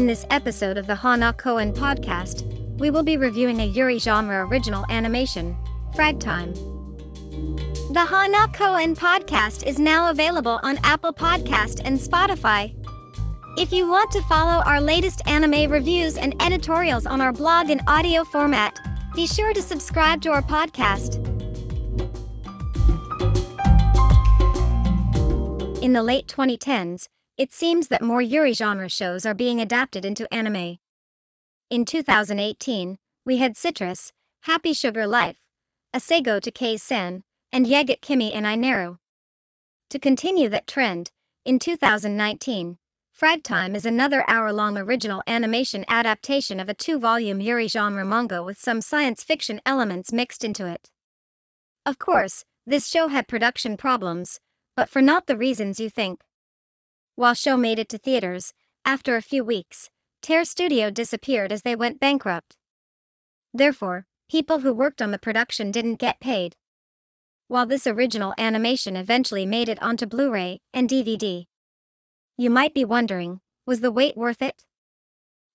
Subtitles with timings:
[0.00, 2.46] In this episode of the Hana Koen podcast,
[2.78, 5.54] we will be reviewing a Yuri genre original animation,
[5.94, 6.54] Frag Time.
[7.92, 12.74] The Hana Koen podcast is now available on Apple Podcast and Spotify.
[13.58, 17.82] If you want to follow our latest anime reviews and editorials on our blog in
[17.86, 18.80] audio format,
[19.14, 21.16] be sure to subscribe to our podcast.
[25.82, 27.06] In the late 2010s,
[27.40, 30.76] it seems that more Yuri genre shows are being adapted into anime.
[31.70, 34.12] In 2018, we had Citrus,
[34.42, 35.38] Happy Sugar Life,
[35.96, 38.98] Asagao to Kase-san, and Yagate Kimi ni Naru.
[39.88, 41.12] To continue that trend,
[41.46, 42.76] in 2019,
[43.10, 48.60] Frag Time is another hour-long original animation adaptation of a two-volume Yuri genre manga with
[48.60, 50.90] some science fiction elements mixed into it.
[51.86, 54.40] Of course, this show had production problems,
[54.76, 56.20] but for not the reasons you think.
[57.20, 59.90] While show made it to theaters, after a few weeks,
[60.22, 62.56] Tear Studio disappeared as they went bankrupt.
[63.52, 66.56] Therefore, people who worked on the production didn't get paid.
[67.46, 71.44] While this original animation eventually made it onto Blu-ray and DVD.
[72.38, 74.64] You might be wondering, was the wait worth it?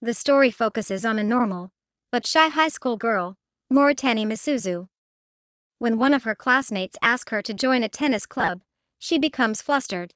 [0.00, 1.70] The story focuses on a normal,
[2.10, 3.36] but shy high school girl,
[3.72, 4.88] Moritani Misuzu.
[5.78, 8.62] When one of her classmates asks her to join a tennis club,
[8.98, 10.12] she becomes flustered.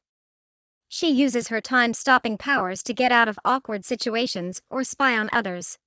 [0.89, 5.29] She uses her time stopping powers to get out of awkward situations or spy on
[5.33, 5.79] others.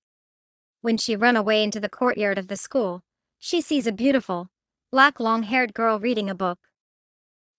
[0.81, 3.01] When she run away into the courtyard of the school,
[3.39, 4.49] she sees a beautiful,
[4.91, 6.59] black long haired girl reading a book.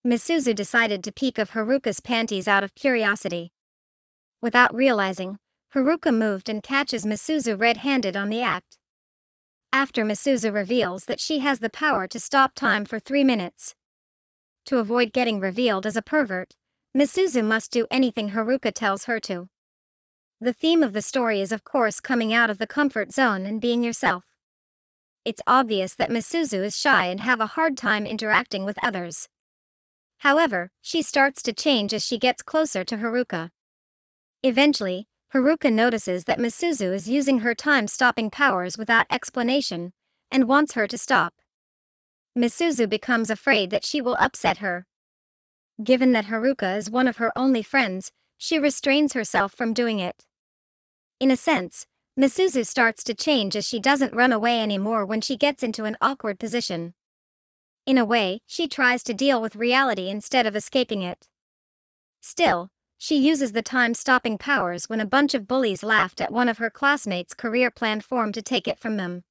[0.06, 3.52] Misuzu decided to peek of Haruka's panties out of curiosity.
[4.40, 5.38] Without realizing,
[5.74, 8.78] Haruka moved and catches Misuzu red handed on the act.
[9.72, 13.74] After Misuzu reveals that she has the power to stop time for three minutes,
[14.64, 16.54] to avoid getting revealed as a pervert,
[16.96, 19.48] Misuzu must do anything Haruka tells her to.
[20.40, 23.60] The theme of the story is of course coming out of the comfort zone and
[23.60, 24.24] being yourself.
[25.24, 29.28] It's obvious that Misuzu is shy and have a hard time interacting with others.
[30.18, 33.50] However, she starts to change as she gets closer to Haruka.
[34.42, 39.92] Eventually, Haruka notices that Misuzu is using her time-stopping powers without explanation,
[40.30, 41.34] and wants her to stop.
[42.36, 44.86] Misuzu becomes afraid that she will upset her.
[45.82, 50.26] Given that Haruka is one of her only friends, she restrains herself from doing it.
[51.18, 51.86] In a sense,
[52.18, 55.96] Misuzu starts to change as she doesn't run away anymore when she gets into an
[56.00, 56.94] awkward position.
[57.86, 61.28] In a way, she tries to deal with reality instead of escaping it.
[62.20, 62.68] Still,
[62.98, 66.68] she uses the time-stopping powers when a bunch of bullies laughed at one of her
[66.68, 69.24] classmates' career plan form to take it from them.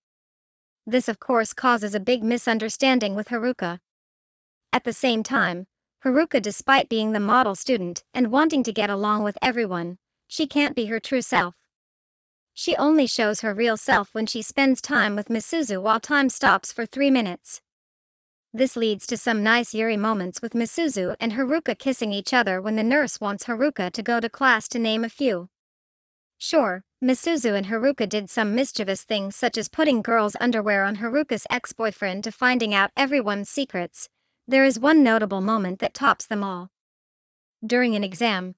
[0.87, 3.79] This of course causes a big misunderstanding with Haruka.
[4.73, 5.67] At the same time,
[6.05, 10.75] Haruka despite being the model student and wanting to get along with everyone, she can't
[10.75, 11.55] be her true self.
[12.53, 16.71] She only shows her real self when she spends time with Misuzu while time stops
[16.71, 17.61] for three minutes.
[18.53, 22.77] This leads to some nice Yuri moments with Misuzu and Haruka kissing each other when
[22.77, 25.49] the nurse wants Haruka to go to class to name a few.
[26.37, 31.45] Sure, Misuzu and Haruka did some mischievous things such as putting girls' underwear on Haruka's
[31.49, 34.09] ex-boyfriend to finding out everyone's secrets.
[34.49, 36.71] There is one notable moment that tops them all.
[37.63, 38.55] During an exam,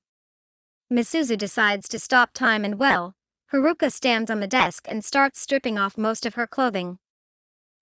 [0.90, 3.14] Misuzu decides to stop time and well,
[3.52, 7.00] Haruka stands on the desk and starts stripping off most of her clothing.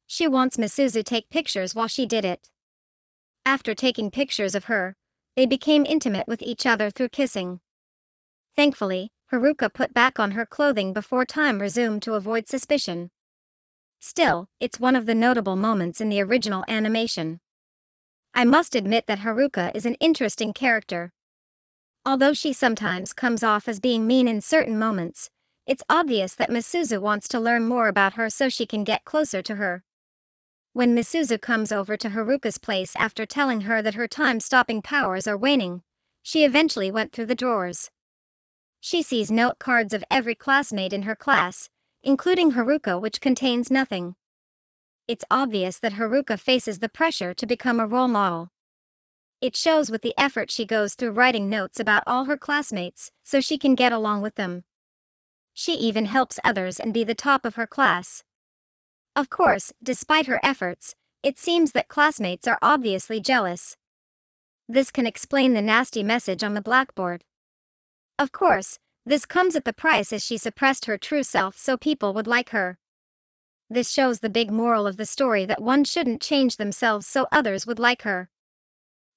[0.07, 2.49] She wants Misuzu take pictures while she did it.
[3.45, 4.95] After taking pictures of her,
[5.35, 7.59] they became intimate with each other through kissing.
[8.55, 13.11] Thankfully, Haruka put back on her clothing before time resumed to avoid suspicion.
[13.99, 17.39] Still, it's one of the notable moments in the original animation.
[18.39, 21.11] I must admit that Haruka is an interesting character.
[22.05, 25.29] Although she sometimes comes off as being mean in certain moments,
[25.67, 29.41] it's obvious that Misuzu wants to learn more about her so she can get closer
[29.41, 29.83] to her.
[30.71, 35.35] When Misuzu comes over to Haruka's place after telling her that her time-stopping powers are
[35.37, 35.81] waning,
[36.23, 37.91] she eventually went through the drawers.
[38.79, 41.69] She sees note cards of every classmate in her class,
[42.03, 44.15] including Haruka which contains nothing.
[45.09, 48.51] It's obvious that Haruka faces the pressure to become a role model.
[49.41, 53.41] It shows with the effort she goes through writing notes about all her classmates so
[53.41, 54.65] she can get along with them.
[55.51, 58.23] She even helps others and be the top of her class.
[59.15, 63.77] Of course, despite her efforts, it seems that classmates are obviously jealous.
[64.67, 67.23] This can explain the nasty message on the blackboard.
[68.19, 68.77] Of course,
[69.07, 72.49] this comes at the price as she suppressed her true self so people would like
[72.49, 72.77] her.
[73.69, 77.67] This shows the big moral of the story that one shouldn't change themselves so others
[77.67, 78.29] would like her.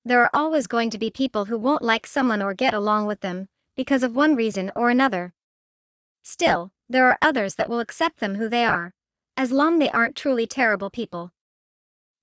[0.05, 3.21] There are always going to be people who won't like someone or get along with
[3.21, 5.33] them, because of one reason or another.
[6.23, 8.93] Still, there are others that will accept them who they are,
[9.37, 11.33] as long they aren't truly terrible people.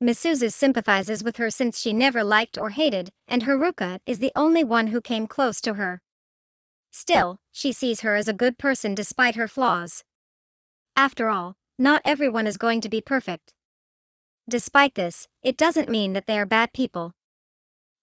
[0.02, 4.64] Misuzu sympathizes with her since she never liked or hated, and Haruka is the only
[4.64, 6.02] one who came close to her.
[6.92, 10.04] Still, she sees her as a good person despite her flaws.
[10.96, 13.54] After all, not everyone is going to be perfect.
[14.50, 17.14] Despite this, it doesn't mean that they are bad people.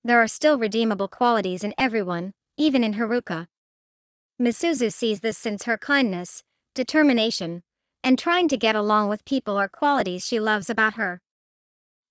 [0.03, 3.49] There are still redeemable qualities in everyone, even in Haruka.
[4.41, 6.43] Misuzu sees this since her kindness,
[6.75, 7.63] determination,
[8.03, 11.21] and trying to get along with people are qualities she loves about her.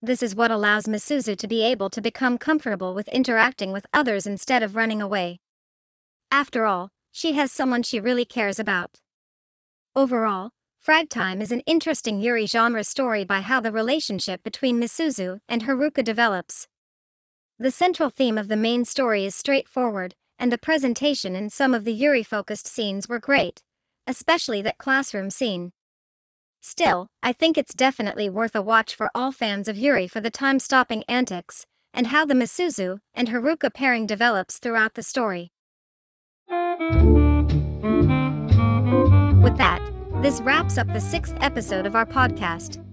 [0.01, 4.27] This is what allows Misuzu to be able to become comfortable with interacting with others
[4.27, 5.39] instead of running away.
[6.29, 8.99] After all, she has someone she really cares about.
[9.95, 10.51] Overall,
[10.85, 15.63] Frag Time is an interesting Yuri genre story by how the relationship between Misuzu and
[15.63, 16.67] Haruka develops.
[17.57, 21.85] The central theme of the main story is straightforward, and the presentation in some of
[21.85, 23.63] the Yuri focused scenes were great,
[24.05, 25.71] especially that classroom scene.
[26.61, 30.29] Still, I think it's definitely worth a watch for all fans of Yuri for the
[30.29, 31.65] time stopping antics,
[31.95, 35.51] and how the Misuzu and Haruka pairing develops throughout the story.
[39.41, 39.84] With that,
[40.25, 42.83] this wraps up the sixth episode of our podcast.